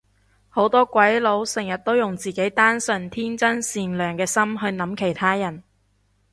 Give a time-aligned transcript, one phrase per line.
[0.49, 5.63] 好多鬼佬成日都用自己單純天真善良嘅心去諗其他人